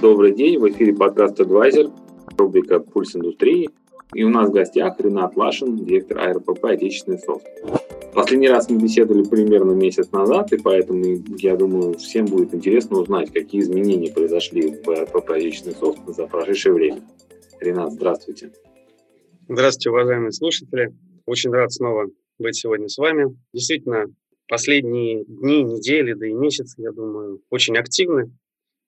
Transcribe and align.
Добрый 0.00 0.34
день, 0.34 0.58
в 0.58 0.66
эфире 0.70 0.94
подкаст 0.94 1.38
Advisor, 1.40 1.92
рубрика 2.38 2.80
«Пульс 2.80 3.14
индустрии». 3.14 3.68
И 4.14 4.24
у 4.24 4.30
нас 4.30 4.48
в 4.48 4.52
гостях 4.52 4.98
Ренат 4.98 5.36
Лашин, 5.36 5.76
директор 5.76 6.18
АРПП 6.20 6.64
«Отечественный 6.64 7.18
софт». 7.18 7.46
Последний 8.14 8.48
раз 8.48 8.70
мы 8.70 8.80
беседовали 8.80 9.24
примерно 9.24 9.72
месяц 9.72 10.10
назад, 10.10 10.54
и 10.54 10.56
поэтому, 10.56 11.04
я 11.36 11.54
думаю, 11.54 11.98
всем 11.98 12.24
будет 12.24 12.54
интересно 12.54 12.98
узнать, 12.98 13.30
какие 13.30 13.60
изменения 13.60 14.10
произошли 14.10 14.74
в 14.82 14.88
АРПП 14.88 15.32
«Отечественный 15.32 15.76
софт» 15.76 16.00
за 16.06 16.26
прошедшее 16.26 16.72
время. 16.72 17.02
Ренат, 17.60 17.92
здравствуйте. 17.92 18.52
Здравствуйте, 19.48 19.90
уважаемые 19.90 20.32
слушатели. 20.32 20.94
Очень 21.26 21.50
рад 21.50 21.72
снова 21.72 22.06
быть 22.38 22.56
сегодня 22.56 22.88
с 22.88 22.96
вами. 22.96 23.36
Действительно, 23.52 24.06
последние 24.48 25.24
дни, 25.26 25.62
недели, 25.62 26.14
да 26.14 26.26
и 26.26 26.32
месяцы, 26.32 26.80
я 26.80 26.90
думаю, 26.90 27.42
очень 27.50 27.76
активны. 27.76 28.32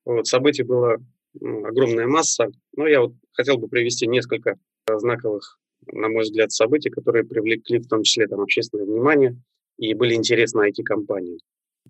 Вот, 0.05 0.27
событий 0.27 0.63
было 0.63 0.99
огромная 1.41 2.07
масса, 2.07 2.49
но 2.77 2.87
я 2.87 3.01
вот 3.01 3.15
хотел 3.33 3.57
бы 3.57 3.69
привести 3.69 4.07
несколько 4.07 4.59
знаковых, 4.87 5.59
на 5.87 6.09
мой 6.09 6.23
взгляд, 6.25 6.53
событий, 6.53 6.91
которые 6.91 7.25
привлекли 7.25 7.79
в 7.79 7.89
том 7.89 8.03
числе 8.03 8.27
там, 8.27 8.41
общественное 8.41 8.85
внимание 8.85 9.37
и 9.79 9.95
были 9.95 10.15
интересны 10.15 10.69
IT-компании. 10.69 11.39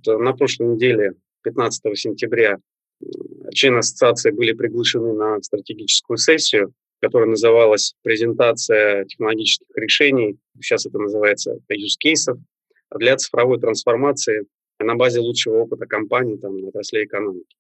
На 0.07 0.33
прошлой 0.33 0.69
неделе, 0.69 1.15
15 1.43 1.99
сентября, 1.99 2.59
члены 3.53 3.79
ассоциации 3.79 4.31
были 4.31 4.53
приглашены 4.53 5.13
на 5.13 5.43
стратегическую 5.43 6.17
сессию, 6.17 6.73
которая 7.01 7.29
называлась 7.29 7.95
«Презентация 8.03 9.05
технологических 9.07 9.67
решений». 9.75 10.39
Сейчас 10.61 10.87
это 10.87 10.99
называется 10.99 11.59
use 11.71 11.99
cases 12.05 12.39
для 12.97 13.17
цифровой 13.17 13.59
трансформации 13.59 14.47
на 14.79 14.95
базе 14.95 15.21
лучшего 15.21 15.63
опыта 15.63 15.87
компаний 15.87 16.39
там, 16.39 16.59
на 16.59 16.69
отрасле 16.69 17.05
экономики. 17.05 17.57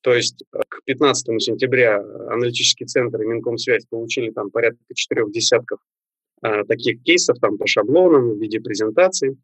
То 0.00 0.14
есть 0.14 0.44
э, 0.52 0.60
к 0.68 0.82
15 0.84 1.42
сентября 1.42 1.98
аналитический 1.98 2.86
центр 2.86 3.22
и 3.22 3.26
Минкомсвязь 3.26 3.86
получили 3.86 4.30
там 4.30 4.50
порядка 4.50 4.82
четырех 4.94 5.30
десятков 5.32 5.80
э, 6.42 6.64
таких 6.64 7.02
кейсов 7.02 7.38
там 7.38 7.58
по 7.58 7.66
шаблонам 7.66 8.34
в 8.34 8.40
виде 8.40 8.60
презентаций. 8.60 9.36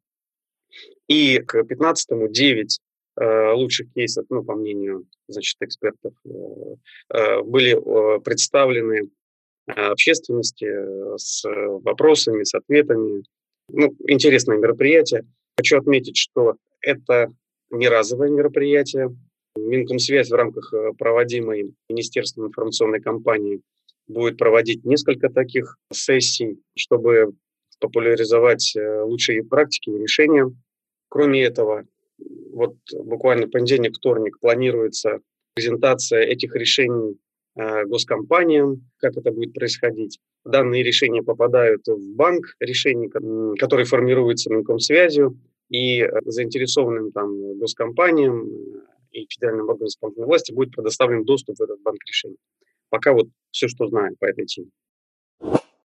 И 1.09 1.39
к 1.39 1.61
15-му 1.61 2.29
9 2.29 2.79
э, 3.17 3.53
лучших 3.53 3.93
кейсов, 3.93 4.27
ну, 4.31 4.43
по 4.43 4.55
мнению, 4.55 5.07
значит, 5.29 5.57
экспертов, 5.61 6.15
э, 6.25 6.31
э, 7.11 7.43
были 7.43 7.75
э, 7.77 8.21
представлены 8.21 9.11
общественности 9.67 10.69
с 11.17 11.43
вопросами, 11.45 12.45
с 12.45 12.55
ответами. 12.55 13.25
Ну, 13.71 13.97
интересное 14.07 14.59
мероприятие. 14.59 15.25
Хочу 15.57 15.79
отметить, 15.79 16.19
что 16.19 16.57
это 16.83 17.29
не 17.71 17.89
разовое 17.89 18.29
мероприятие. 18.29 19.17
Минкомсвязь 19.57 20.31
в 20.31 20.35
рамках 20.35 20.73
э, 20.73 20.93
проводимой 20.99 21.75
Министерством 21.89 22.47
информационной 22.49 23.01
кампании 23.01 23.61
будет 24.07 24.37
проводить 24.37 24.85
несколько 24.85 25.29
таких 25.31 25.79
сессий, 25.93 26.61
чтобы 26.77 27.33
популяризовать 27.81 28.75
э, 28.77 29.03
лучшие 29.03 29.45
практики 29.45 29.91
и 29.91 29.99
решения. 29.99 30.51
Кроме 31.09 31.45
этого, 31.45 31.87
вот 32.53 32.77
буквально 32.93 33.49
понедельник, 33.49 33.97
вторник 33.97 34.39
планируется 34.41 35.21
презентация 35.55 36.23
этих 36.23 36.57
решений 36.57 37.17
э, 37.57 37.85
госкомпаниям, 37.85 38.89
как 38.99 39.17
это 39.17 39.31
будет 39.31 39.55
происходить. 39.55 40.19
Данные 40.45 40.83
решения 40.83 41.23
попадают 41.23 41.87
в 41.87 42.17
банк 42.17 42.57
решений, 42.61 43.09
который 43.57 43.85
формируется 43.85 44.51
Минкомсвязью, 44.51 45.39
и 45.71 46.07
заинтересованным 46.27 47.11
там 47.13 47.59
госкомпаниям 47.59 48.47
и 49.15 49.27
федеральным 49.31 49.69
органам 49.69 49.89
исполнительной 49.89 50.27
власти 50.27 50.53
будет 50.53 50.73
предоставлен 50.73 51.25
доступ 51.25 51.59
в 51.59 51.63
этот 51.63 51.81
банк 51.83 51.99
решений. 52.07 52.37
Пока 52.91 53.13
вот 53.13 53.29
все, 53.51 53.69
что 53.69 53.87
знаем 53.87 54.15
по 54.19 54.27
этой 54.27 54.47
теме. 54.47 54.71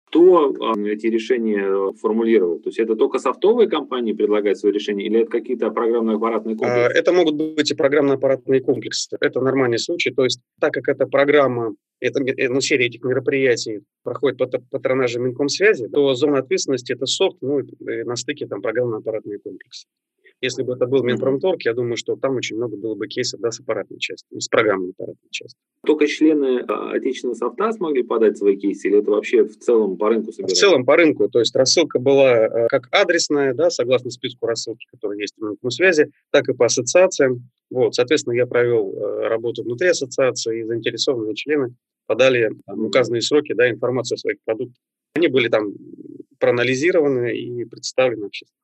Кто 0.06 0.54
эти 0.84 1.06
решения 1.06 1.64
э, 1.64 1.92
формулировал? 1.98 2.58
То 2.58 2.68
есть 2.68 2.78
это 2.78 2.96
только 2.96 3.18
софтовые 3.18 3.66
компании 3.66 4.12
предлагают 4.12 4.58
свои 4.58 4.70
решения 4.70 5.06
или 5.06 5.20
это 5.20 5.30
какие-то 5.30 5.70
программно-аппаратные 5.70 6.54
комплексы? 6.54 6.98
Это 6.98 7.12
могут 7.12 7.34
быть 7.36 7.70
и 7.70 7.74
программно-аппаратные 7.74 8.60
комплексы. 8.60 9.16
Это 9.20 9.40
нормальный 9.40 9.78
случай. 9.78 10.10
То 10.10 10.24
есть 10.24 10.40
так 10.60 10.74
как 10.74 10.88
эта 10.88 11.06
программа, 11.06 11.74
это, 11.98 12.22
э, 12.22 12.48
ну, 12.50 12.60
серия 12.60 12.86
этих 12.86 13.02
мероприятий 13.04 13.80
проходит 14.02 14.36
под 14.38 14.68
патронажем 14.68 15.24
Минкомсвязи, 15.24 15.88
то 15.88 16.12
зона 16.14 16.40
ответственности– 16.40 16.92
это 16.94 17.06
софт, 17.06 17.38
ну 17.40 17.60
и 17.60 18.02
на 18.04 18.16
стыке 18.16 18.46
там 18.46 18.60
программно-аппаратные 18.60 19.38
комплексы. 19.38 19.86
Если 20.42 20.64
бы 20.64 20.74
это 20.74 20.86
был 20.86 21.04
Минпромторг, 21.04 21.62
я 21.62 21.72
думаю, 21.72 21.96
что 21.96 22.16
там 22.16 22.34
очень 22.34 22.56
много 22.56 22.76
было 22.76 22.96
бы 22.96 23.06
кейсов 23.06 23.40
да, 23.40 23.52
с 23.52 23.60
аппаратной 23.60 24.00
частью, 24.00 24.40
с 24.40 24.48
программной 24.48 24.90
аппаратной 24.90 25.30
частью. 25.30 25.56
Только 25.86 26.08
члены 26.08 26.64
а, 26.66 26.90
отечественного 26.90 27.36
софта 27.36 27.70
смогли 27.70 28.02
подать 28.02 28.36
свои 28.36 28.56
кейсы, 28.56 28.88
или 28.88 28.98
это 28.98 29.12
вообще 29.12 29.44
в 29.44 29.56
целом 29.56 29.96
по 29.96 30.08
рынку 30.08 30.32
собирается? 30.32 30.56
В 30.56 30.58
целом 30.58 30.84
по 30.84 30.96
рынку, 30.96 31.28
то 31.28 31.38
есть 31.38 31.54
рассылка 31.54 32.00
была 32.00 32.46
э, 32.46 32.66
как 32.68 32.88
адресная, 32.90 33.54
да, 33.54 33.70
согласно 33.70 34.10
списку 34.10 34.46
рассылки, 34.46 34.84
который 34.90 35.20
есть 35.20 35.36
в 35.38 35.70
связи, 35.70 36.10
так 36.32 36.48
и 36.48 36.54
по 36.54 36.66
ассоциациям. 36.66 37.48
Вот, 37.70 37.94
соответственно, 37.94 38.34
я 38.34 38.46
провел 38.46 38.92
э, 38.92 39.28
работу 39.28 39.62
внутри 39.62 39.90
ассоциации, 39.90 40.60
и 40.60 40.64
заинтересованные 40.64 41.36
члены 41.36 41.76
подали 42.06 42.50
там, 42.66 42.84
указанные 42.84 43.22
сроки, 43.22 43.52
да, 43.52 43.70
информацию 43.70 44.16
о 44.16 44.18
своих 44.18 44.38
продуктах. 44.44 44.82
Они 45.14 45.28
были 45.28 45.46
там 45.46 45.72
проанализированы 46.40 47.32
и 47.36 47.64
представлены 47.64 48.26
обществу. 48.26 48.56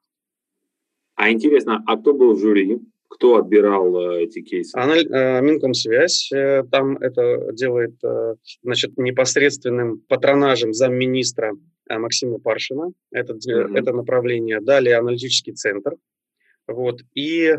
А 1.18 1.32
интересно, 1.32 1.82
а 1.84 1.96
кто 1.96 2.14
был 2.14 2.34
в 2.34 2.38
жюри? 2.38 2.78
Кто 3.08 3.38
отбирал 3.38 4.12
э, 4.12 4.22
эти 4.22 4.40
кейсы? 4.40 4.76
Она, 4.76 4.96
э, 4.96 5.40
Минкомсвязь 5.42 6.30
э, 6.30 6.62
там 6.70 6.96
это 6.98 7.50
делает 7.52 7.96
э, 8.04 8.36
значит, 8.62 8.96
непосредственным 8.96 9.98
патронажем 10.08 10.72
замминистра 10.72 11.54
э, 11.90 11.98
Максима 11.98 12.38
Паршина, 12.38 12.92
это, 13.10 13.32
mm-hmm. 13.32 13.76
это 13.76 13.92
направление. 13.92 14.60
Далее 14.60 14.96
аналитический 14.96 15.54
центр. 15.54 15.96
Вот, 16.68 17.00
и 17.14 17.46
э, 17.46 17.56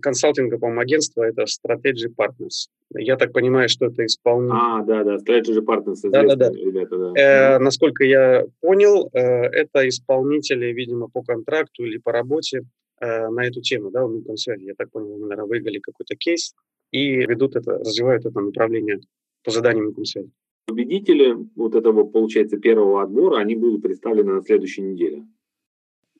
консалтинговое 0.00 0.80
агентство– 0.80 1.22
это 1.24 1.42
Strategy 1.42 2.08
Partners. 2.16 2.68
Я 2.96 3.16
так 3.16 3.34
понимаю, 3.34 3.68
что 3.68 3.86
это 3.86 4.06
исполнитель. 4.06 4.56
А, 4.58 4.82
да, 4.82 5.04
да, 5.04 5.16
Strategy 5.16 5.60
Partners. 5.60 5.98
Да, 6.04 6.22
да, 6.22 6.36
да. 6.36 6.50
Ребята, 6.50 6.96
да. 6.96 7.20
Э, 7.20 7.58
насколько 7.58 8.04
я 8.04 8.46
понял, 8.60 9.10
э, 9.12 9.18
это 9.18 9.86
исполнители, 9.88 10.72
видимо, 10.72 11.08
по 11.08 11.22
контракту 11.22 11.84
или 11.84 11.98
по 11.98 12.12
работе 12.12 12.62
Э, 13.04 13.28
на 13.28 13.44
эту 13.46 13.60
тему, 13.60 13.90
да, 13.90 14.06
в 14.06 14.36
связи. 14.36 14.64
Я 14.64 14.74
так 14.74 14.90
понял, 14.90 15.18
вы, 15.18 15.26
наверное, 15.26 15.46
выиграли 15.46 15.78
какой-то 15.78 16.16
кейс 16.16 16.54
и 16.90 17.16
ведут 17.16 17.54
это, 17.54 17.72
развивают 17.72 18.24
это 18.24 18.40
направление 18.40 19.00
по 19.42 19.50
заданиям 19.50 19.92
связи. 20.04 20.30
Победители 20.66 21.36
вот 21.54 21.74
этого, 21.74 22.04
получается, 22.04 22.56
первого 22.56 23.02
отбора, 23.02 23.40
они 23.40 23.56
будут 23.56 23.82
представлены 23.82 24.32
на 24.34 24.42
следующей 24.42 24.80
неделе. 24.80 25.26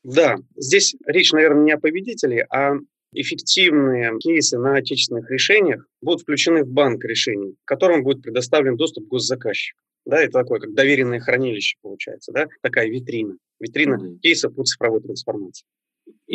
Да, 0.02 0.36
здесь 0.56 0.94
речь, 1.06 1.32
наверное, 1.32 1.64
не 1.64 1.72
о 1.72 1.78
победителе, 1.78 2.46
а 2.50 2.74
эффективные 3.12 4.18
кейсы 4.18 4.58
на 4.58 4.76
отечественных 4.76 5.30
решениях 5.30 5.86
будут 6.02 6.22
включены 6.22 6.64
в 6.64 6.68
банк 6.68 7.02
решений, 7.04 7.54
которым 7.64 8.02
будет 8.02 8.20
предоставлен 8.20 8.76
доступ 8.76 9.06
госзаказчику. 9.06 9.80
Да, 10.04 10.20
это 10.20 10.32
такое, 10.40 10.60
как 10.60 10.74
доверенное 10.74 11.20
хранилище 11.20 11.76
получается, 11.80 12.30
да, 12.32 12.46
такая 12.60 12.90
витрина. 12.90 13.38
Витрина 13.58 13.94
mm-hmm. 13.94 14.18
кейсов 14.18 14.54
по 14.54 14.64
цифровой 14.64 15.00
трансформации. 15.00 15.64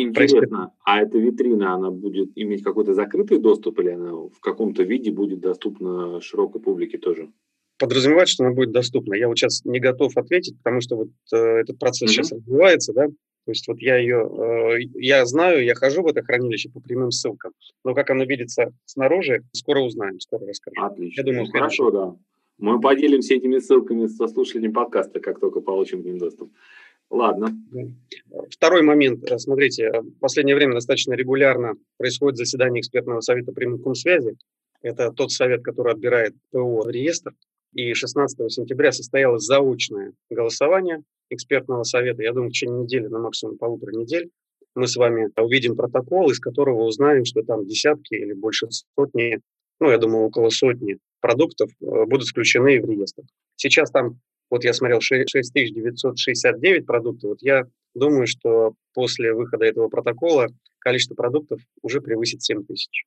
Интересно, 0.02 0.72
а 0.84 1.00
эта 1.02 1.18
витрина, 1.18 1.74
она 1.74 1.90
будет 1.90 2.30
иметь 2.34 2.62
какой-то 2.62 2.94
закрытый 2.94 3.38
доступ 3.38 3.80
или 3.80 3.90
она 3.90 4.12
в 4.12 4.40
каком-то 4.40 4.82
виде 4.82 5.10
будет 5.10 5.40
доступна 5.40 6.20
широкой 6.20 6.60
публике 6.60 6.98
тоже? 6.98 7.30
Подразумевает, 7.78 8.28
что 8.28 8.44
она 8.44 8.54
будет 8.54 8.72
доступна. 8.72 9.14
Я 9.14 9.28
вот 9.28 9.38
сейчас 9.38 9.64
не 9.64 9.80
готов 9.80 10.16
ответить, 10.16 10.58
потому 10.58 10.80
что 10.82 10.96
вот 10.96 11.08
э, 11.32 11.36
этот 11.36 11.78
процесс 11.78 12.10
mm-hmm. 12.10 12.12
сейчас 12.12 12.32
развивается, 12.32 12.92
да. 12.92 13.06
То 13.06 13.52
есть 13.52 13.66
вот 13.68 13.78
я 13.80 13.96
ее, 13.96 14.28
э, 14.28 14.82
я 14.94 15.24
знаю, 15.24 15.64
я 15.64 15.74
хожу 15.74 16.02
в 16.02 16.06
это 16.06 16.22
хранилище 16.22 16.68
по 16.68 16.80
прямым 16.80 17.10
ссылкам, 17.10 17.52
но 17.84 17.94
как 17.94 18.10
оно 18.10 18.24
видится 18.24 18.72
снаружи, 18.84 19.44
скоро 19.52 19.80
узнаем, 19.80 20.20
скоро 20.20 20.46
расскажем. 20.46 20.84
Отлично. 20.84 21.20
Я 21.20 21.24
думаю, 21.24 21.46
ну, 21.46 21.50
хорошо, 21.50 21.90
да. 21.90 22.16
Мы 22.58 22.78
поделимся 22.78 23.34
этими 23.34 23.58
ссылками 23.58 24.06
со 24.06 24.28
слушателями 24.28 24.72
подкаста, 24.72 25.18
как 25.20 25.40
только 25.40 25.60
получим 25.60 26.02
к 26.02 26.04
ним 26.04 26.18
доступ. 26.18 26.52
Ладно. 27.10 27.52
Второй 28.50 28.82
момент. 28.82 29.24
Смотрите, 29.38 29.90
в 30.00 30.20
последнее 30.20 30.54
время 30.54 30.74
достаточно 30.74 31.14
регулярно 31.14 31.74
происходит 31.98 32.38
заседание 32.38 32.80
экспертного 32.80 33.20
совета 33.20 33.52
при 33.52 33.68
связи. 33.94 34.36
Это 34.80 35.10
тот 35.10 35.32
совет, 35.32 35.62
который 35.62 35.92
отбирает 35.92 36.34
ПО 36.52 36.88
реестр. 36.88 37.34
И 37.74 37.94
16 37.94 38.50
сентября 38.50 38.92
состоялось 38.92 39.44
заочное 39.44 40.12
голосование 40.30 41.02
экспертного 41.30 41.82
совета. 41.82 42.22
Я 42.22 42.32
думаю, 42.32 42.50
в 42.50 42.52
течение 42.52 42.82
недели, 42.82 43.06
на 43.06 43.18
максимум 43.18 43.58
полутора 43.58 43.92
недель, 43.92 44.30
мы 44.74 44.86
с 44.86 44.96
вами 44.96 45.30
увидим 45.36 45.76
протокол, 45.76 46.30
из 46.30 46.38
которого 46.38 46.84
узнаем, 46.84 47.24
что 47.24 47.42
там 47.42 47.66
десятки 47.66 48.14
или 48.14 48.32
больше 48.32 48.68
сотни, 48.96 49.40
ну, 49.80 49.90
я 49.90 49.98
думаю, 49.98 50.26
около 50.26 50.50
сотни 50.50 50.98
продуктов 51.20 51.70
э, 51.80 52.04
будут 52.06 52.28
включены 52.28 52.80
в 52.80 52.88
реестр. 52.88 53.24
Сейчас 53.56 53.90
там 53.90 54.20
вот 54.50 54.64
я 54.64 54.72
смотрел 54.72 55.00
6969 55.00 56.86
продуктов. 56.86 57.30
Вот 57.30 57.42
я 57.42 57.64
думаю, 57.94 58.26
что 58.26 58.74
после 58.92 59.32
выхода 59.32 59.64
этого 59.64 59.88
протокола 59.88 60.48
количество 60.78 61.14
продуктов 61.14 61.60
уже 61.82 62.00
превысит 62.00 62.42
7000. 62.42 63.06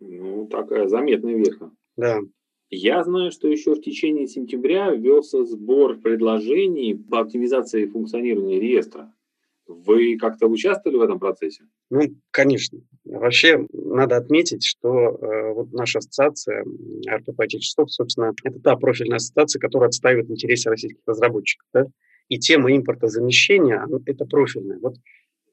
Ну, 0.00 0.46
такая 0.46 0.88
заметная 0.88 1.36
веха. 1.36 1.70
Да. 1.96 2.18
Я 2.70 3.02
знаю, 3.02 3.32
что 3.32 3.48
еще 3.48 3.74
в 3.74 3.82
течение 3.82 4.26
сентября 4.26 4.90
велся 4.92 5.44
сбор 5.44 5.98
предложений 5.98 7.04
по 7.10 7.20
оптимизации 7.20 7.86
функционирования 7.86 8.60
реестра. 8.60 9.12
Вы 9.74 10.16
как-то 10.18 10.46
участвовали 10.46 10.98
в 10.98 11.02
этом 11.02 11.18
процессе? 11.18 11.64
Ну, 11.90 12.02
конечно. 12.30 12.80
Вообще, 13.04 13.66
надо 13.72 14.16
отметить, 14.16 14.64
что 14.64 14.88
э, 14.88 15.52
вот 15.52 15.72
наша 15.72 15.98
ассоциация 15.98 16.64
РПП 17.08 17.40
Отечествов, 17.40 17.90
собственно, 17.92 18.32
это 18.44 18.60
та 18.60 18.76
профильная 18.76 19.16
ассоциация, 19.16 19.60
которая 19.60 19.88
отстаивает 19.88 20.30
интересы 20.30 20.70
российских 20.70 21.00
разработчиков. 21.06 21.66
Да? 21.72 21.86
И 22.28 22.38
тема 22.38 22.74
импортозамещения– 22.74 23.86
это 24.06 24.24
профильная. 24.24 24.78
Вот 24.78 24.96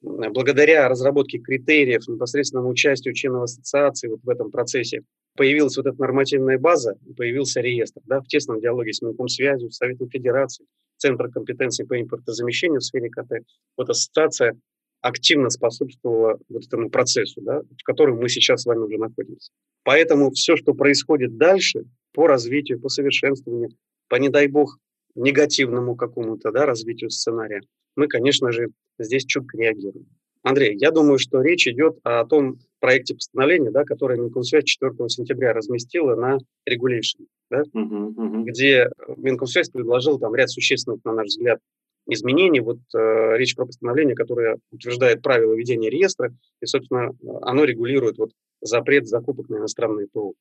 благодаря 0.00 0.88
разработке 0.88 1.38
критериев, 1.38 2.06
непосредственному 2.08 2.70
участию 2.70 3.14
членов 3.14 3.44
ассоциации 3.44 4.08
вот 4.08 4.20
в 4.22 4.28
этом 4.28 4.50
процессе 4.50 5.02
появилась 5.38 5.76
вот 5.76 5.86
эта 5.86 5.98
нормативная 6.00 6.58
база, 6.58 6.96
появился 7.16 7.60
реестр, 7.60 8.00
да, 8.06 8.20
в 8.20 8.26
тесном 8.26 8.60
диалоге 8.60 8.92
с 8.92 9.00
Минкомсвязью, 9.00 9.70
Советом 9.70 10.10
Федерации, 10.10 10.66
Центр 10.96 11.30
компетенции 11.30 11.84
по 11.84 11.98
импортозамещению 11.98 12.80
в 12.80 12.84
сфере 12.84 13.08
КТ. 13.08 13.46
Вот 13.76 13.88
ассоциация 13.88 14.58
активно 15.00 15.48
способствовала 15.48 16.40
вот 16.48 16.66
этому 16.66 16.90
процессу, 16.90 17.40
да, 17.40 17.60
в 17.60 17.84
котором 17.84 18.18
мы 18.18 18.28
сейчас 18.28 18.62
с 18.62 18.66
вами 18.66 18.80
уже 18.80 18.98
находимся. 18.98 19.52
Поэтому 19.84 20.32
все, 20.32 20.56
что 20.56 20.74
происходит 20.74 21.36
дальше 21.36 21.84
по 22.12 22.26
развитию, 22.26 22.80
по 22.80 22.88
совершенствованию, 22.88 23.70
по, 24.08 24.16
не 24.16 24.30
дай 24.30 24.48
бог, 24.48 24.76
негативному 25.14 25.94
какому-то 25.94 26.50
да, 26.50 26.66
развитию 26.66 27.10
сценария, 27.10 27.60
мы, 27.94 28.08
конечно 28.08 28.50
же, 28.50 28.70
здесь 28.98 29.24
чутко 29.24 29.56
реагируем. 29.56 30.06
Андрей, 30.48 30.78
я 30.78 30.90
думаю, 30.90 31.18
что 31.18 31.42
речь 31.42 31.68
идет 31.68 31.98
о 32.04 32.24
том 32.24 32.58
проекте 32.80 33.14
постановления, 33.14 33.70
да, 33.70 33.84
которое 33.84 34.18
Минкомсвязь 34.18 34.64
4 34.64 34.92
сентября 35.08 35.52
разместила 35.52 36.14
на 36.14 36.38
Regulation, 36.66 37.26
да, 37.50 37.64
uh-huh, 37.74 38.14
uh-huh. 38.14 38.42
где 38.44 38.88
Минкомсвязь 39.18 39.68
предложил 39.68 40.18
там 40.18 40.34
ряд 40.34 40.48
существенных, 40.48 41.04
на 41.04 41.12
наш 41.12 41.26
взгляд, 41.26 41.60
изменений. 42.06 42.60
Вот 42.60 42.78
э, 42.94 43.36
речь 43.36 43.54
про 43.56 43.66
постановление, 43.66 44.14
которое 44.14 44.58
утверждает 44.72 45.20
правила 45.20 45.52
ведения 45.52 45.90
реестра, 45.90 46.32
и, 46.62 46.66
собственно, 46.66 47.10
оно 47.42 47.64
регулирует 47.64 48.16
вот 48.16 48.30
запрет 48.62 49.06
закупок 49.06 49.50
на 49.50 49.56
иностранные 49.56 50.06
ПО. 50.10 50.32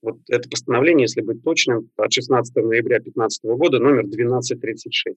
Вот 0.00 0.16
это 0.30 0.48
постановление, 0.48 1.04
если 1.04 1.20
быть 1.20 1.44
точным, 1.44 1.90
от 1.96 2.10
16 2.10 2.54
ноября 2.56 2.96
2015 3.00 3.44
года, 3.44 3.78
номер 3.78 4.04
1236. 4.04 5.16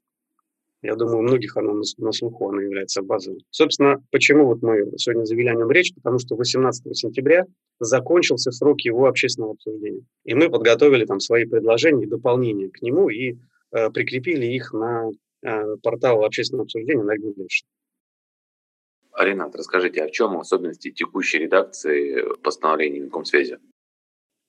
Я 0.83 0.95
думаю, 0.95 1.19
у 1.19 1.21
многих 1.21 1.55
оно 1.55 1.73
на, 1.73 1.83
на 1.97 2.11
слуху, 2.11 2.49
оно 2.49 2.59
является 2.59 3.01
базовым. 3.01 3.39
Собственно, 3.51 4.03
почему 4.11 4.47
вот 4.47 4.61
мы 4.61 4.91
сегодня 4.97 5.23
завели 5.23 5.47
о 5.47 5.55
нем 5.55 5.71
речь? 5.71 5.95
Потому 5.95 6.19
что 6.19 6.35
18 6.35 6.95
сентября 6.95 7.45
закончился 7.79 8.51
срок 8.51 8.81
его 8.81 9.07
общественного 9.07 9.53
обсуждения. 9.53 10.01
И 10.25 10.33
мы 10.33 10.49
подготовили 10.49 11.05
там 11.05 11.21
свои 11.21 11.45
предложения 11.45 12.03
и 12.03 12.09
дополнения 12.09 12.69
к 12.69 12.81
нему 12.81 13.07
и 13.07 13.37
э, 13.71 13.89
прикрепили 13.91 14.45
их 14.45 14.73
на 14.73 15.09
э, 15.41 15.77
портал 15.81 16.25
общественного 16.25 16.65
обсуждения 16.65 17.03
на 17.03 17.15
Regulation. 17.15 17.65
Ренат, 19.17 19.55
расскажите, 19.55 20.03
а 20.03 20.07
в 20.07 20.11
чем 20.11 20.37
особенности 20.37 20.91
текущей 20.91 21.39
редакции 21.39 22.23
постановления 22.43 22.99
Минкомсвязи? 22.99 23.57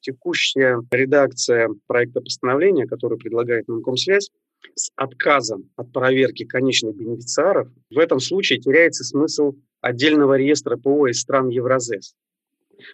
Текущая 0.00 0.80
редакция 0.90 1.70
проекта 1.86 2.20
постановления, 2.20 2.86
который 2.86 3.18
предлагает 3.18 3.68
Минкомсвязь, 3.68 4.30
с 4.74 4.90
отказом 4.96 5.70
от 5.76 5.92
проверки 5.92 6.44
конечных 6.44 6.96
бенефициаров, 6.96 7.68
в 7.90 7.98
этом 7.98 8.20
случае 8.20 8.60
теряется 8.60 9.04
смысл 9.04 9.54
отдельного 9.80 10.34
реестра 10.34 10.76
ПО 10.76 11.06
из 11.08 11.20
стран 11.20 11.48
Евразес, 11.48 12.14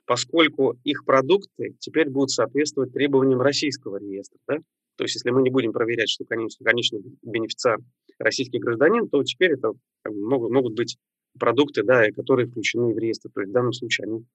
поскольку 0.07 0.79
их 0.85 1.05
продукты 1.05 1.77
теперь 1.79 2.11
будут 2.11 2.31
соответствовать 2.31 2.93
требованиям 2.93 3.41
российского 3.41 3.99
реестра. 3.99 4.39
Да? 4.49 4.59
То 4.97 5.05
есть 5.05 5.15
если 5.15 5.31
мы 5.31 5.43
не 5.43 5.51
будем 5.51 5.73
проверять, 5.73 6.11
что 6.11 6.25
конечный, 6.25 6.65
конечный 6.65 7.03
бенефициар 7.23 7.79
российский 8.19 8.59
гражданин, 8.59 9.09
то 9.09 9.23
теперь 9.23 9.53
это 9.53 9.73
как 10.03 10.13
бы, 10.13 10.29
могут, 10.29 10.51
могут 10.51 10.75
быть 10.75 10.99
продукты, 11.39 11.83
да, 11.83 12.11
которые 12.11 12.49
включены 12.49 12.93
в 12.93 12.99
реестр. 12.99 13.31
То 13.33 13.41
есть 13.41 13.51
в 13.51 13.55
данном 13.55 13.73
случае 13.73 14.07
они 14.07 14.27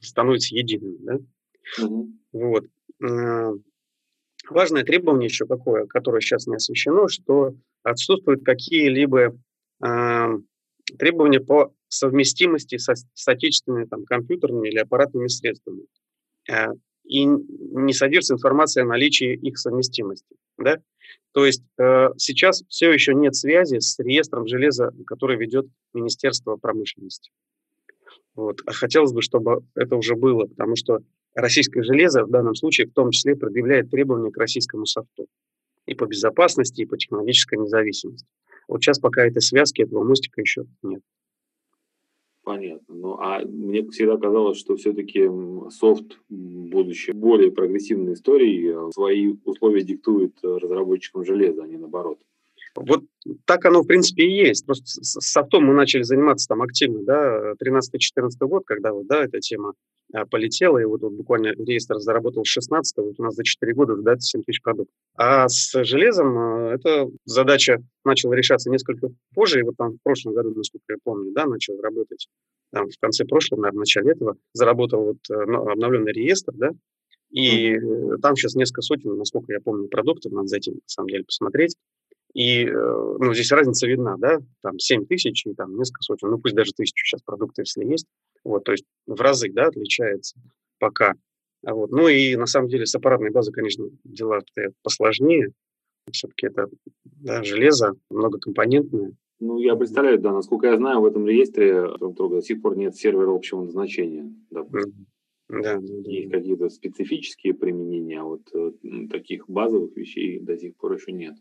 становятся 0.00 0.54
едиными. 0.54 0.96
Да? 1.00 1.18
Угу. 1.84 2.12
Вот. 2.32 2.64
Важное 4.50 4.84
требование 4.84 5.26
еще 5.26 5.46
какое, 5.46 5.86
которое 5.86 6.20
сейчас 6.20 6.46
не 6.46 6.56
освещено, 6.56 7.08
что 7.08 7.54
отсутствуют 7.82 8.44
какие-либо 8.44 9.38
э, 9.84 10.26
требования 10.98 11.40
по 11.40 11.72
совместимости 11.88 12.78
со, 12.78 12.94
с 12.94 13.28
отечественными 13.28 13.84
там, 13.84 14.04
компьютерными 14.04 14.68
или 14.68 14.78
аппаратными 14.78 15.28
средствами. 15.28 15.82
Э, 16.50 16.68
и 17.04 17.24
не 17.24 17.92
содержится 17.94 18.34
информация 18.34 18.84
о 18.84 18.86
наличии 18.86 19.34
их 19.34 19.58
совместимости. 19.58 20.36
Да? 20.58 20.78
То 21.32 21.46
есть 21.46 21.62
э, 21.78 22.08
сейчас 22.16 22.62
все 22.68 22.92
еще 22.92 23.14
нет 23.14 23.34
связи 23.34 23.78
с 23.78 23.98
реестром 23.98 24.46
железа, 24.46 24.92
который 25.06 25.36
ведет 25.36 25.66
Министерство 25.94 26.56
промышленности. 26.56 27.30
Вот. 28.34 28.60
А 28.66 28.72
хотелось 28.72 29.12
бы, 29.12 29.22
чтобы 29.22 29.62
это 29.74 29.96
уже 29.96 30.14
было, 30.14 30.46
потому 30.46 30.76
что 30.76 31.00
российское 31.38 31.82
железо 31.82 32.24
в 32.24 32.30
данном 32.30 32.54
случае 32.54 32.88
в 32.88 32.92
том 32.92 33.10
числе 33.10 33.36
предъявляет 33.36 33.90
требования 33.90 34.30
к 34.30 34.36
российскому 34.36 34.86
софту 34.86 35.26
и 35.86 35.94
по 35.94 36.06
безопасности, 36.06 36.82
и 36.82 36.86
по 36.86 36.96
технологической 36.96 37.58
независимости. 37.58 38.26
Вот 38.66 38.82
сейчас 38.82 38.98
пока 38.98 39.26
этой 39.26 39.40
связки, 39.40 39.82
этого 39.82 40.04
мостика 40.04 40.40
еще 40.40 40.64
нет. 40.82 41.00
Понятно. 42.44 42.94
Ну, 42.94 43.18
а 43.18 43.40
мне 43.40 43.86
всегда 43.90 44.16
казалось, 44.16 44.58
что 44.58 44.76
все-таки 44.76 45.28
софт, 45.70 46.18
будущее 46.28 47.14
более 47.14 47.52
прогрессивной 47.52 48.14
историей, 48.14 48.90
свои 48.92 49.34
условия 49.44 49.82
диктует 49.82 50.32
разработчикам 50.42 51.24
железа, 51.24 51.64
а 51.64 51.66
не 51.66 51.76
наоборот. 51.76 52.18
Вот 52.80 53.02
так 53.44 53.64
оно, 53.64 53.82
в 53.82 53.86
принципе, 53.86 54.24
и 54.24 54.46
есть. 54.46 54.66
Просто 54.66 54.84
с 54.86 55.20
софтом 55.20 55.64
мы 55.64 55.74
начали 55.74 56.02
заниматься 56.02 56.48
там 56.48 56.62
активно, 56.62 57.02
да, 57.02 57.52
13-14 57.62 58.30
год, 58.40 58.64
когда 58.66 58.92
вот, 58.92 59.06
да, 59.06 59.24
эта 59.24 59.40
тема 59.40 59.74
а, 60.12 60.24
полетела, 60.24 60.78
и 60.78 60.84
вот, 60.84 61.02
вот 61.02 61.12
буквально 61.12 61.48
реестр 61.48 61.98
заработал 61.98 62.44
с 62.44 62.48
16 62.48 62.96
вот 62.98 63.14
у 63.18 63.22
нас 63.22 63.34
за 63.34 63.44
4 63.44 63.74
года 63.74 63.96
да, 63.96 64.18
7 64.18 64.42
тысяч 64.42 64.62
продуктов. 64.62 64.94
А 65.16 65.48
с 65.48 65.84
железом 65.84 66.38
а, 66.38 66.74
эта 66.74 67.08
задача 67.24 67.82
начала 68.04 68.32
решаться 68.32 68.70
несколько 68.70 69.08
позже, 69.34 69.60
и 69.60 69.62
вот 69.62 69.76
там 69.76 69.92
в 69.92 70.02
прошлом 70.02 70.34
году, 70.34 70.54
насколько 70.54 70.84
я 70.88 70.96
помню, 71.02 71.32
да, 71.32 71.46
начал 71.46 71.80
работать, 71.80 72.28
там, 72.72 72.88
в 72.88 72.98
конце 73.00 73.24
прошлого, 73.24 73.60
наверное, 73.60 73.78
в 73.78 73.80
начале 73.80 74.12
этого, 74.12 74.36
заработал 74.52 75.04
вот 75.04 75.18
э, 75.30 75.34
обновленный 75.34 76.12
реестр, 76.12 76.52
да, 76.54 76.70
и 77.30 77.74
mm-hmm. 77.74 78.18
там 78.22 78.36
сейчас 78.36 78.54
несколько 78.54 78.82
сотен, 78.82 79.16
насколько 79.16 79.52
я 79.52 79.60
помню, 79.60 79.88
продуктов, 79.88 80.32
надо 80.32 80.48
зайти, 80.48 80.70
на 80.70 80.80
самом 80.86 81.08
деле, 81.08 81.24
посмотреть. 81.24 81.76
И 82.34 82.64
э, 82.66 83.16
ну, 83.18 83.32
здесь 83.34 83.50
разница 83.52 83.86
видна, 83.86 84.16
да, 84.18 84.38
там 84.62 84.78
7 84.78 85.06
тысяч 85.06 85.46
и 85.46 85.54
там 85.54 85.76
несколько 85.76 86.02
сотен, 86.02 86.30
ну 86.30 86.38
пусть 86.38 86.54
даже 86.54 86.72
тысячу 86.72 87.04
сейчас 87.04 87.22
продуктов, 87.22 87.64
если 87.66 87.84
есть. 87.90 88.06
Вот, 88.44 88.64
то 88.64 88.72
есть 88.72 88.84
в 89.06 89.20
разы, 89.20 89.50
да, 89.52 89.66
отличается 89.66 90.38
пока. 90.78 91.14
А 91.64 91.74
вот. 91.74 91.90
Ну 91.90 92.08
и 92.08 92.36
на 92.36 92.46
самом 92.46 92.68
деле 92.68 92.86
с 92.86 92.94
аппаратной 92.94 93.30
базой, 93.30 93.52
конечно, 93.52 93.86
дела 94.04 94.40
посложнее. 94.82 95.52
Все-таки 96.10 96.46
это 96.46 96.68
да, 97.04 97.42
железо 97.42 97.94
многокомпонентное. 98.10 99.12
Ну, 99.40 99.58
я 99.58 99.76
представляю, 99.76 100.18
да, 100.18 100.32
насколько 100.32 100.66
я 100.66 100.76
знаю, 100.76 101.00
в 101.00 101.06
этом 101.06 101.26
реестре 101.26 101.86
до 101.98 102.40
сих 102.40 102.60
пор 102.60 102.76
нет 102.76 102.96
сервера 102.96 103.34
общего 103.34 103.62
назначения, 103.62 104.32
допустим. 104.50 105.06
Да, 105.48 105.74
да, 105.74 105.80
да. 105.80 106.10
Есть 106.10 106.30
какие-то 106.30 106.68
специфические 106.70 107.54
применения, 107.54 108.20
а 108.20 108.24
вот 108.24 108.42
э, 108.52 108.72
таких 109.10 109.48
базовых 109.48 109.96
вещей 109.96 110.40
до 110.40 110.58
сих 110.58 110.76
пор 110.76 110.94
еще 110.94 111.12
нет. 111.12 111.36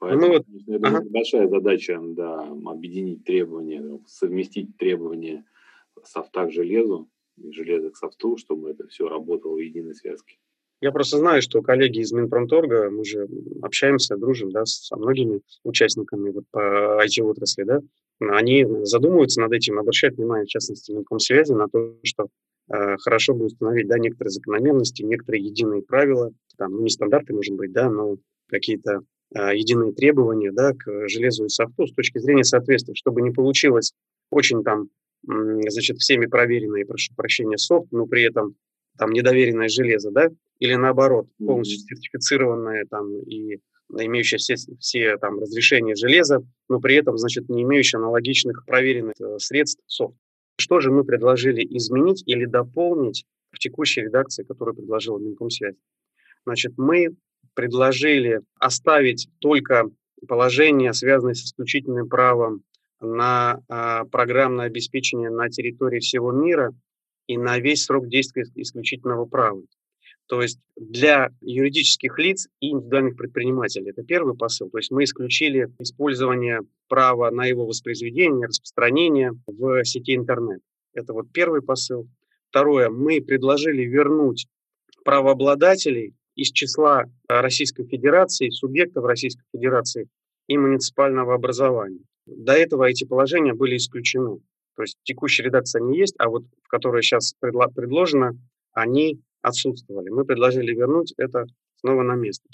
Поэтому, 0.00 0.26
ну, 0.26 0.32
вот, 0.32 0.46
конечно, 0.46 0.88
ага. 0.88 1.10
большая 1.10 1.48
задача, 1.48 2.00
да, 2.00 2.40
объединить 2.66 3.22
требования, 3.24 4.00
совместить 4.06 4.76
требования 4.78 5.44
софта 6.02 6.46
к 6.46 6.52
железу 6.52 7.08
и 7.36 7.52
железо 7.52 7.90
к 7.90 7.96
софту, 7.96 8.38
чтобы 8.38 8.70
это 8.70 8.88
все 8.88 9.08
работало 9.08 9.56
в 9.56 9.58
единой 9.58 9.94
связке. 9.94 10.38
Я 10.80 10.92
просто 10.92 11.18
знаю, 11.18 11.42
что 11.42 11.60
коллеги 11.60 11.98
из 12.00 12.12
Минпромторга, 12.12 12.88
мы 12.90 13.04
же 13.04 13.28
общаемся, 13.60 14.16
дружим 14.16 14.50
да, 14.50 14.64
со 14.64 14.96
многими 14.96 15.42
участниками 15.64 16.30
вот, 16.30 16.44
по 16.50 17.04
IT-отрасли, 17.04 17.64
да, 17.64 17.82
они 18.20 18.66
задумываются 18.84 19.42
над 19.42 19.52
этим, 19.52 19.78
обращают 19.78 20.16
внимание, 20.16 20.46
в 20.46 20.50
частности, 20.50 20.92
Минкомсвязи, 20.92 21.52
на 21.52 21.68
то, 21.68 21.98
что 22.04 22.28
э, 22.72 22.96
хорошо 22.96 23.34
бы 23.34 23.44
установить 23.44 23.88
да, 23.88 23.98
некоторые 23.98 24.30
закономерности, 24.30 25.02
некоторые 25.02 25.44
единые 25.44 25.82
правила, 25.82 26.32
там, 26.56 26.72
ну, 26.72 26.82
не 26.82 26.90
стандарты, 26.90 27.34
может 27.34 27.54
быть, 27.54 27.72
да, 27.72 27.90
но 27.90 28.16
какие-то 28.48 29.02
единые 29.32 29.92
требования 29.92 30.52
да, 30.52 30.72
к 30.72 31.08
железу 31.08 31.44
и 31.44 31.48
софту 31.48 31.86
с 31.86 31.92
точки 31.92 32.18
зрения 32.18 32.44
соответствия, 32.44 32.94
чтобы 32.94 33.22
не 33.22 33.30
получилось 33.30 33.92
очень 34.30 34.62
там 34.64 34.88
значит, 35.22 35.98
всеми 35.98 36.26
проверенное, 36.26 36.84
прошу 36.84 37.14
прощения, 37.14 37.58
софт, 37.58 37.88
но 37.92 38.06
при 38.06 38.22
этом 38.24 38.56
там 38.98 39.10
недоверенное 39.12 39.68
железо, 39.68 40.10
да, 40.10 40.28
или 40.58 40.74
наоборот, 40.74 41.26
полностью 41.38 41.78
mm-hmm. 41.78 41.96
сертифицированное 41.96 42.84
там 42.90 43.18
и 43.22 43.58
имеющее 43.98 44.38
все, 44.38 44.54
все 44.78 45.16
там 45.18 45.38
разрешения 45.38 45.94
железа, 45.94 46.44
но 46.68 46.80
при 46.80 46.96
этом, 46.96 47.18
значит, 47.18 47.48
не 47.48 47.62
имеющее 47.62 47.98
аналогичных 47.98 48.64
проверенных 48.66 49.14
э, 49.20 49.38
средств 49.38 49.82
софт. 49.86 50.16
Что 50.58 50.80
же 50.80 50.90
мы 50.90 51.04
предложили 51.04 51.66
изменить 51.76 52.22
или 52.26 52.44
дополнить 52.44 53.24
в 53.50 53.58
текущей 53.58 54.02
редакции, 54.02 54.44
которую 54.44 54.76
предложила 54.76 55.18
Минкомсвязь. 55.18 55.76
Значит, 56.44 56.74
мы 56.76 57.16
предложили 57.54 58.40
оставить 58.58 59.28
только 59.38 59.84
положения, 60.26 60.92
связанные 60.92 61.34
с 61.34 61.44
исключительным 61.44 62.08
правом 62.08 62.62
на 63.00 63.60
а, 63.68 64.04
программное 64.04 64.66
обеспечение 64.66 65.30
на 65.30 65.48
территории 65.48 66.00
всего 66.00 66.32
мира 66.32 66.72
и 67.26 67.38
на 67.38 67.58
весь 67.58 67.84
срок 67.84 68.08
действия 68.08 68.44
исключительного 68.54 69.24
права. 69.24 69.62
То 70.26 70.42
есть 70.42 70.60
для 70.76 71.30
юридических 71.40 72.16
лиц 72.18 72.48
и 72.60 72.70
индивидуальных 72.70 73.16
предпринимателей. 73.16 73.90
Это 73.90 74.04
первый 74.04 74.36
посыл. 74.36 74.70
То 74.70 74.78
есть 74.78 74.92
мы 74.92 75.02
исключили 75.02 75.68
использование 75.80 76.60
права 76.88 77.32
на 77.32 77.46
его 77.46 77.66
воспроизведение, 77.66 78.46
распространение 78.46 79.32
в 79.48 79.84
сети 79.84 80.14
интернет. 80.14 80.60
Это 80.94 81.14
вот 81.14 81.32
первый 81.32 81.62
посыл. 81.62 82.08
Второе, 82.50 82.90
мы 82.90 83.20
предложили 83.20 83.82
вернуть 83.82 84.46
правообладателей 85.04 86.14
из 86.40 86.52
числа 86.52 87.04
Российской 87.28 87.84
Федерации, 87.84 88.48
субъектов 88.48 89.04
Российской 89.04 89.44
Федерации 89.52 90.08
и 90.46 90.56
муниципального 90.56 91.34
образования. 91.34 92.00
До 92.24 92.54
этого 92.54 92.84
эти 92.84 93.04
положения 93.04 93.52
были 93.52 93.76
исключены. 93.76 94.40
То 94.74 94.82
есть 94.82 94.96
текущая 95.02 95.42
редакция 95.42 95.82
не 95.82 95.98
есть, 95.98 96.14
а 96.18 96.30
вот 96.30 96.44
в 96.62 96.68
которой 96.68 97.02
сейчас 97.02 97.34
предложено, 97.74 98.32
они 98.72 99.20
отсутствовали. 99.42 100.08
Мы 100.08 100.24
предложили 100.24 100.72
вернуть 100.74 101.12
это 101.18 101.44
снова 101.76 102.02
на 102.02 102.14
место. 102.14 102.48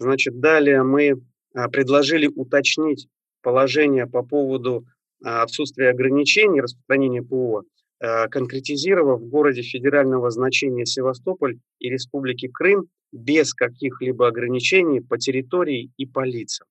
Значит, 0.00 0.40
далее 0.40 0.82
мы 0.82 1.22
а, 1.54 1.68
предложили 1.68 2.26
уточнить 2.26 3.06
положение 3.42 4.08
по 4.08 4.24
поводу 4.24 4.84
а, 5.22 5.42
отсутствия 5.42 5.90
ограничений 5.90 6.60
распространения 6.60 7.22
ПО, 7.22 7.62
конкретизировав 8.00 9.20
в 9.20 9.28
городе 9.28 9.62
федерального 9.62 10.30
значения 10.30 10.86
Севастополь 10.86 11.58
и 11.78 11.90
Республики 11.90 12.48
Крым 12.48 12.86
без 13.12 13.52
каких-либо 13.52 14.28
ограничений 14.28 15.00
по 15.00 15.18
территории 15.18 15.90
и 15.96 16.06
по 16.06 16.24
лицам. 16.24 16.66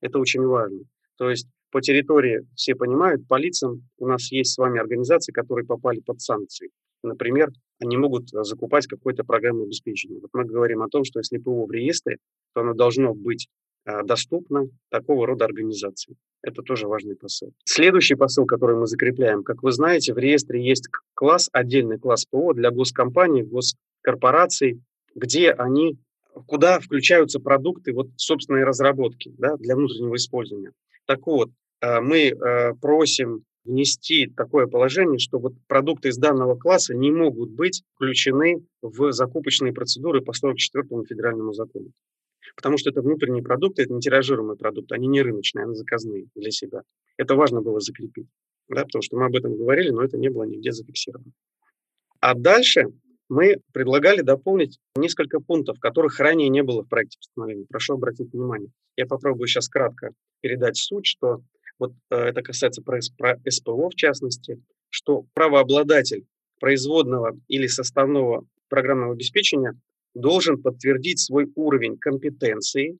Это 0.00 0.18
очень 0.18 0.42
важно. 0.42 0.80
То 1.16 1.30
есть 1.30 1.46
по 1.70 1.80
территории, 1.80 2.46
все 2.54 2.74
понимают, 2.74 3.26
по 3.26 3.38
лицам 3.38 3.88
у 3.96 4.06
нас 4.06 4.30
есть 4.30 4.52
с 4.52 4.58
вами 4.58 4.78
организации, 4.78 5.32
которые 5.32 5.66
попали 5.66 6.00
под 6.00 6.20
санкции. 6.20 6.70
Например, 7.02 7.50
они 7.80 7.96
могут 7.96 8.32
э, 8.32 8.44
закупать 8.44 8.86
какое-то 8.86 9.24
программное 9.24 9.64
обеспечение. 9.64 10.20
Вот 10.20 10.30
мы 10.34 10.44
говорим 10.44 10.82
о 10.82 10.88
том, 10.88 11.04
что 11.04 11.18
если 11.18 11.38
ПО 11.38 11.66
в 11.66 11.72
реестре, 11.72 12.18
то 12.54 12.60
оно 12.60 12.74
должно 12.74 13.14
быть 13.14 13.48
э, 13.86 14.02
доступно 14.04 14.68
такого 14.90 15.26
рода 15.26 15.46
организации. 15.46 16.14
Это 16.42 16.62
тоже 16.62 16.88
важный 16.88 17.16
посыл. 17.16 17.52
Следующий 17.64 18.14
посыл, 18.14 18.46
который 18.46 18.76
мы 18.76 18.86
закрепляем, 18.86 19.44
как 19.44 19.62
вы 19.62 19.72
знаете, 19.72 20.12
в 20.12 20.18
реестре 20.18 20.64
есть 20.64 20.88
класс, 21.14 21.48
отдельный 21.52 21.98
класс 21.98 22.24
ПО 22.26 22.52
для 22.52 22.70
госкомпаний, 22.70 23.42
госкорпораций, 23.42 24.80
где 25.14 25.52
они, 25.52 25.98
куда 26.46 26.80
включаются 26.80 27.38
продукты 27.38 27.92
вот 27.92 28.08
собственной 28.16 28.64
разработки 28.64 29.32
да, 29.38 29.56
для 29.56 29.76
внутреннего 29.76 30.16
использования. 30.16 30.72
Так 31.06 31.26
вот, 31.26 31.50
э, 31.80 32.00
мы 32.00 32.32
просим 32.80 33.44
внести 33.64 34.26
такое 34.26 34.66
положение, 34.66 35.18
что 35.18 35.38
вот 35.38 35.54
продукты 35.68 36.08
из 36.08 36.16
данного 36.16 36.56
класса 36.56 36.94
не 36.94 37.10
могут 37.10 37.50
быть 37.50 37.82
включены 37.94 38.64
в 38.80 39.12
закупочные 39.12 39.72
процедуры 39.72 40.20
по 40.20 40.32
44 40.32 41.04
федеральному 41.08 41.52
закону. 41.52 41.92
Потому 42.56 42.78
что 42.78 42.90
это 42.90 43.02
внутренние 43.02 43.42
продукты, 43.42 43.82
это 43.82 43.92
не 43.92 44.00
тиражируемые 44.00 44.56
продукты, 44.56 44.94
они 44.94 45.06
не 45.06 45.22
рыночные, 45.22 45.64
они 45.64 45.74
заказные 45.74 46.26
для 46.34 46.50
себя. 46.50 46.82
Это 47.16 47.34
важно 47.34 47.60
было 47.60 47.80
закрепить, 47.80 48.26
да, 48.68 48.84
потому 48.84 49.02
что 49.02 49.16
мы 49.16 49.26
об 49.26 49.36
этом 49.36 49.56
говорили, 49.56 49.90
но 49.90 50.02
это 50.02 50.18
не 50.18 50.28
было 50.28 50.44
нигде 50.44 50.72
зафиксировано. 50.72 51.32
А 52.20 52.34
дальше 52.34 52.86
мы 53.28 53.60
предлагали 53.72 54.20
дополнить 54.20 54.78
несколько 54.94 55.40
пунктов, 55.40 55.78
которых 55.80 56.20
ранее 56.20 56.48
не 56.48 56.62
было 56.62 56.82
в 56.82 56.88
проекте 56.88 57.18
постановления. 57.18 57.64
Прошу 57.68 57.94
обратить 57.94 58.32
внимание. 58.32 58.70
Я 58.96 59.06
попробую 59.06 59.46
сейчас 59.46 59.68
кратко 59.68 60.12
передать 60.40 60.76
суть, 60.76 61.06
что 61.06 61.42
вот 61.78 61.92
э, 62.10 62.16
это 62.16 62.42
касается 62.42 62.82
про, 62.82 63.00
СПО 63.00 63.88
в 63.88 63.94
частности, 63.94 64.62
что 64.90 65.24
правообладатель 65.34 66.26
производного 66.60 67.36
или 67.48 67.66
составного 67.66 68.46
программного 68.68 69.14
обеспечения 69.14 69.74
должен 70.14 70.60
подтвердить 70.60 71.20
свой 71.20 71.50
уровень 71.54 71.98
компетенции 71.98 72.98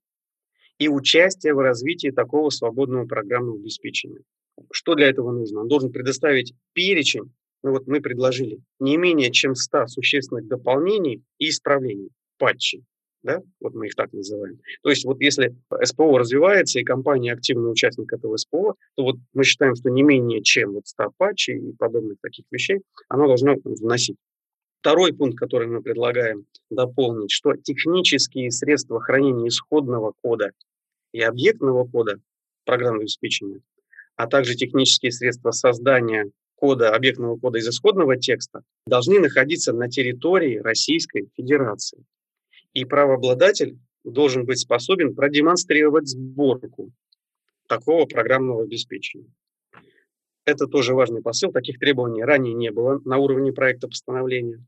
и 0.79 0.89
участия 0.89 1.55
в 1.55 1.59
развитии 1.59 2.11
такого 2.11 2.51
свободного 2.51 3.07
программного 3.07 3.59
обеспечения. 3.59 4.23
Что 4.71 4.95
для 4.95 5.09
этого 5.09 5.33
нужно? 5.33 5.61
Он 5.61 5.69
должен 5.69 5.93
предоставить 5.93 6.55
перечень, 6.73 7.33
ну 7.63 7.71
вот 7.71 7.87
мы 7.87 8.01
предложили, 8.01 8.61
не 8.81 8.97
менее 8.97 9.31
чем 9.31 9.55
100 9.55 9.87
существенных 9.89 10.47
дополнений 10.47 11.23
и 11.39 11.49
исправлений, 11.49 12.11
патчей 12.39 12.85
да, 13.23 13.41
вот 13.61 13.75
мы 13.75 13.87
их 13.87 13.95
так 13.95 14.13
называем. 14.13 14.59
То 14.83 14.91
есть 14.91 15.05
вот 15.05 15.21
если 15.21 15.55
СПО 15.83 16.19
развивается 16.19 16.81
и 16.81 16.85
компания 16.85 17.33
активный 17.33 17.71
участник 17.71 18.13
этого 18.13 18.37
СПО, 18.37 18.75
то 18.97 19.05
вот 19.05 19.17
мы 19.33 19.45
считаем, 19.45 19.75
что 19.77 19.91
не 19.91 20.03
менее 20.03 20.43
чем 20.43 20.73
вот 20.73 20.87
100 20.87 21.13
патчей 21.17 21.59
и 21.59 21.73
подобных 21.73 22.19
таких 22.21 22.45
вещей 22.51 22.81
оно 23.09 23.27
должно 23.27 23.57
вносить. 23.65 24.17
Второй 24.83 25.13
пункт, 25.13 25.39
который 25.39 25.69
мы 25.69 25.81
предлагаем 25.81 26.45
дополнить, 26.69 27.31
что 27.31 27.55
технические 27.55 28.51
средства 28.51 29.01
хранения 29.01 29.47
исходного 29.47 30.13
кода 30.23 30.51
и 31.13 31.21
объектного 31.21 31.85
кода 31.85 32.19
программного 32.65 33.03
обеспечения, 33.03 33.61
а 34.17 34.27
также 34.27 34.57
технические 34.57 35.13
средства 35.13 35.53
создания 35.53 36.33
кода, 36.57 36.97
объектного 36.97 37.37
кода 37.37 37.61
из 37.61 37.69
исходного 37.69 38.17
текста 38.17 38.63
должны 38.85 39.21
находиться 39.21 39.73
на 39.73 39.89
территории 39.89 40.57
Российской 40.59 41.29
Федерации 41.37 42.05
и 42.73 42.85
правообладатель 42.85 43.79
должен 44.03 44.45
быть 44.45 44.59
способен 44.59 45.15
продемонстрировать 45.15 46.09
сборку 46.09 46.91
такого 47.69 48.07
программного 48.07 48.65
обеспечения. 48.65 49.33
Это 50.45 50.67
тоже 50.67 50.93
важный 50.93 51.23
посыл. 51.23 51.53
Таких 51.53 51.79
требований 51.79 52.25
ранее 52.25 52.55
не 52.55 52.73
было 52.73 53.01
на 53.05 53.19
уровне 53.19 53.53
проекта 53.53 53.87
постановления. 53.87 54.67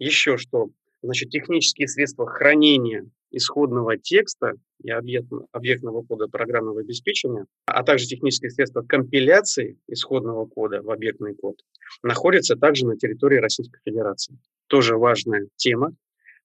Еще 0.00 0.38
что? 0.38 0.70
Значит, 1.02 1.30
технические 1.30 1.86
средства 1.86 2.26
хранения 2.26 3.06
исходного 3.30 3.96
текста 3.96 4.54
и 4.82 4.90
объектного, 4.90 5.46
объектного 5.52 6.02
кода 6.02 6.26
программного 6.26 6.80
обеспечения, 6.80 7.46
а 7.66 7.84
также 7.84 8.06
технические 8.06 8.50
средства 8.50 8.82
компиляции 8.82 9.78
исходного 9.86 10.46
кода 10.46 10.82
в 10.82 10.90
объектный 10.90 11.34
код 11.34 11.56
находятся 12.02 12.56
также 12.56 12.86
на 12.86 12.96
территории 12.96 13.36
Российской 13.36 13.78
Федерации. 13.84 14.38
Тоже 14.66 14.96
важная 14.96 15.46
тема, 15.56 15.94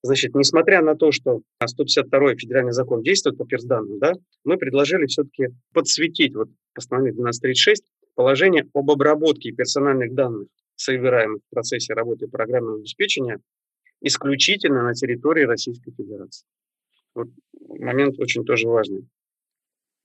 Значит, 0.04 0.36
несмотря 0.36 0.84
на 0.84 0.96
то, 0.96 1.12
что 1.12 1.42
152 1.66 2.36
федеральный 2.36 2.74
закон 2.74 3.02
действует 3.02 3.40
по 3.40 3.46
персданным, 3.46 3.98
да, 3.98 4.14
мы 4.44 4.58
предложили 4.58 5.08
все-таки 5.08 5.48
подсветить 5.74 6.36
вот 6.36 6.50
постановление 6.76 7.22
1236 7.22 7.84
положение 8.14 8.68
об 8.76 8.92
обработке 8.92 9.52
персональных 9.52 10.14
данных, 10.14 10.48
собираемых 10.76 11.42
в 11.42 11.54
процессе 11.54 11.94
работы 11.94 12.28
программного 12.28 12.80
обеспечения, 12.80 13.40
исключительно 14.02 14.84
на 14.84 14.94
территории 14.94 15.44
Российской 15.44 15.92
Федерации. 15.92 16.46
Вот 17.14 17.30
момент 17.68 18.20
очень 18.20 18.44
тоже 18.46 18.68
важный. 18.68 19.08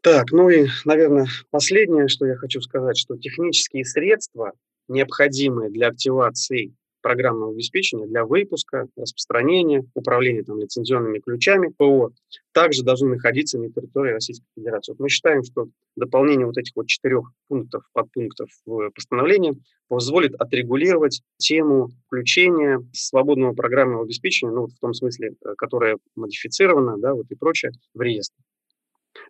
Так, 0.03 0.33
ну 0.33 0.49
и, 0.49 0.67
наверное, 0.85 1.27
последнее, 1.51 2.09
что 2.09 2.25
я 2.27 2.37
хочу 2.37 2.61
сказать, 2.61 2.97
что 2.97 3.19
технические 3.19 3.85
средства, 3.85 4.53
необходимые 4.89 5.71
для 5.71 5.89
активации 5.89 6.75
программного 7.01 7.53
обеспечения 7.53 8.07
для 8.07 8.25
выпуска, 8.25 8.87
распространения, 8.97 9.85
управления 9.95 10.43
там, 10.43 10.59
лицензионными 10.59 11.19
ключами 11.19 11.73
ПО 11.77 12.13
также 12.53 12.83
должны 12.83 13.11
находиться 13.11 13.59
на 13.59 13.71
территории 13.71 14.13
Российской 14.13 14.47
Федерации. 14.57 14.93
Вот 14.93 15.01
мы 15.01 15.09
считаем, 15.09 15.43
что 15.43 15.69
дополнение 15.97 16.47
вот 16.47 16.59
этих 16.59 16.75
вот 16.77 16.87
четырех 16.87 17.31
пунктов, 17.49 17.85
подпунктов 17.93 18.49
в 18.67 18.91
постановлении 18.91 19.55
позволит 19.89 20.35
отрегулировать 20.35 21.23
тему 21.37 21.91
включения 22.07 22.81
свободного 22.93 23.53
программного 23.53 24.05
обеспечения, 24.05 24.53
ну, 24.53 24.63
вот 24.63 24.73
в 24.73 24.79
том 24.79 24.95
смысле, 24.95 25.33
э, 25.45 25.55
которое 25.57 25.99
модифицировано, 26.15 26.97
да, 26.99 27.15
вот 27.15 27.27
и 27.31 27.35
прочее, 27.35 27.73
в 27.95 28.01
реестр. 28.01 28.37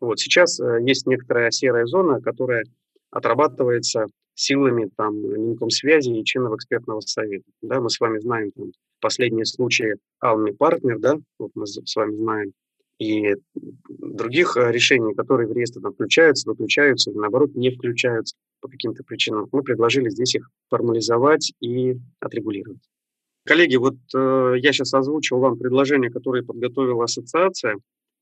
Вот 0.01 0.19
сейчас 0.19 0.61
э, 0.61 0.79
есть 0.83 1.07
некоторая 1.07 1.51
серая 1.51 1.87
зона, 1.87 2.21
которая 2.21 2.65
отрабатывается 3.11 4.07
силами 4.41 4.91
там 4.97 5.17
Минкомсвязи 5.17 6.11
и 6.11 6.25
членов 6.25 6.55
экспертного 6.55 7.01
совета. 7.01 7.45
Да, 7.63 7.81
мы 7.81 7.91
с 7.91 8.01
вами 8.01 8.19
знаем 8.19 8.51
там, 8.53 8.73
последние 9.01 9.45
случаи 9.45 9.97
Алми 10.21 10.53
Партнер, 10.53 10.99
да, 10.99 11.19
вот 11.39 11.51
мы 11.55 11.67
с 11.67 11.97
вами 11.97 12.17
знаем, 12.17 12.53
и 12.99 13.35
других 13.89 14.57
э, 14.57 14.71
решений, 14.71 15.15
которые 15.15 15.49
в 15.49 15.53
реестр 15.53 15.81
там, 15.81 15.95
включаются, 15.95 16.49
выключаются, 16.49 17.11
наоборот 17.13 17.55
не 17.55 17.71
включаются 17.71 18.37
по 18.61 18.69
каким-то 18.69 19.03
причинам. 19.05 19.49
Мы 19.53 19.63
предложили 19.63 20.11
здесь 20.11 20.35
их 20.35 20.51
формализовать 20.69 21.53
и 21.61 21.97
отрегулировать. 22.21 22.83
Коллеги, 23.47 23.77
вот 23.77 23.97
э, 24.15 24.55
я 24.59 24.73
сейчас 24.73 24.93
озвучил 24.93 25.39
вам 25.39 25.59
предложение, 25.59 26.11
которое 26.11 26.43
подготовила 26.43 27.05
ассоциация 27.05 27.77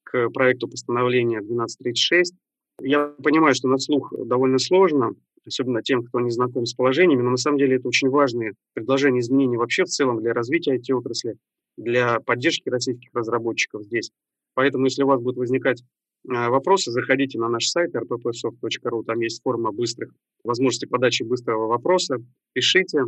к 0.05 0.31
проекту 0.31 0.69
постановления 0.69 1.39
1236. 1.39 2.35
Я 2.81 3.07
понимаю, 3.23 3.57
что 3.57 3.67
на 3.67 3.79
слух 3.79 4.13
довольно 4.27 4.59
сложно, 4.59 5.15
особенно 5.47 5.83
тем, 5.83 6.03
кто 6.03 6.21
не 6.21 6.31
знаком 6.31 6.67
с 6.67 6.75
положениями, 6.75 7.23
но 7.23 7.31
на 7.31 7.37
самом 7.37 7.59
деле 7.59 7.77
это 7.77 7.89
очень 7.89 8.09
важные 8.09 8.55
предложения 8.75 9.21
изменений 9.21 9.57
вообще 9.57 9.85
в 9.85 9.89
целом 9.89 10.21
для 10.21 10.33
развития 10.33 10.77
IT-отрасли, 10.77 11.37
для 11.77 12.21
поддержки 12.21 12.69
российских 12.69 13.11
разработчиков 13.15 13.85
здесь. 13.85 14.11
Поэтому, 14.55 14.87
если 14.87 15.03
у 15.03 15.07
вас 15.07 15.21
будут 15.21 15.39
возникать 15.39 15.83
а, 16.29 16.51
вопросы, 16.51 16.91
заходите 16.91 17.39
на 17.39 17.49
наш 17.49 17.67
сайт 17.67 17.95
rppsoft.ru, 17.95 19.05
там 19.05 19.21
есть 19.21 19.43
форма 19.43 19.73
быстрых, 19.73 20.13
возможности 20.43 20.87
подачи 20.87 21.23
быстрого 21.23 21.69
вопроса, 21.69 22.17
пишите, 22.53 23.05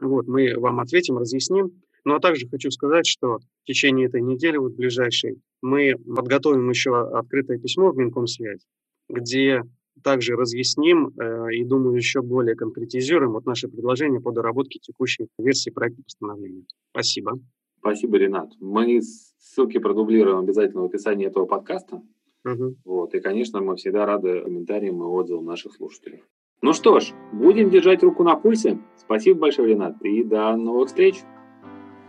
вот, 0.00 0.26
мы 0.26 0.58
вам 0.58 0.80
ответим, 0.80 1.18
разъясним. 1.18 1.82
Ну 2.04 2.14
а 2.14 2.20
также 2.20 2.48
хочу 2.48 2.70
сказать, 2.70 3.06
что 3.06 3.38
в 3.38 3.66
течение 3.66 4.06
этой 4.06 4.22
недели, 4.22 4.56
вот 4.56 4.72
ближайшей, 4.72 5.42
мы 5.60 5.96
подготовим 5.96 6.70
еще 6.70 7.08
открытое 7.10 7.58
письмо 7.58 7.90
в 7.90 7.96
Минкомсвязь, 7.96 8.66
где 9.08 9.62
также 10.02 10.34
разъясним 10.34 11.08
э, 11.08 11.54
и, 11.54 11.64
думаю, 11.64 11.96
еще 11.96 12.22
более 12.22 12.56
конкретизируем 12.56 13.32
вот 13.32 13.46
наши 13.46 13.68
предложения 13.68 14.20
по 14.20 14.32
доработке 14.32 14.78
текущей 14.78 15.28
версии 15.38 15.70
проекта 15.70 16.02
постановления. 16.02 16.64
Спасибо. 16.90 17.38
Спасибо, 17.78 18.18
Ренат. 18.18 18.50
Мы 18.60 19.00
ссылки 19.02 19.78
продублируем 19.78 20.38
обязательно 20.38 20.82
в 20.82 20.86
описании 20.86 21.26
этого 21.26 21.46
подкаста. 21.46 22.02
Угу. 22.44 22.76
Вот. 22.84 23.14
И, 23.14 23.20
конечно, 23.20 23.60
мы 23.60 23.76
всегда 23.76 24.06
рады 24.06 24.40
комментариям 24.42 25.02
и 25.02 25.06
отзывам 25.06 25.46
наших 25.46 25.74
слушателей. 25.74 26.22
Ну 26.62 26.74
что 26.74 27.00
ж, 27.00 27.12
будем 27.32 27.70
держать 27.70 28.02
руку 28.02 28.22
на 28.22 28.36
пульсе. 28.36 28.78
Спасибо 28.98 29.40
большое, 29.40 29.70
Ренат, 29.70 30.00
и 30.02 30.22
до 30.22 30.56
новых 30.56 30.88
встреч. 30.88 31.16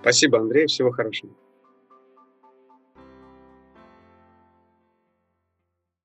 Спасибо, 0.01 0.39
Андрей. 0.39 0.67
Всего 0.67 0.91
хорошего. 0.91 1.33